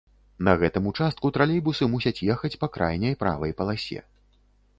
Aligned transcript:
На 0.47 0.53
гэтым 0.61 0.87
участку 0.91 1.31
тралейбусы 1.35 1.89
мусяць 1.97 2.23
ехаць 2.37 2.51
па 2.65 2.71
крайняй 2.79 3.15
правай 3.23 3.51
паласе. 3.61 4.01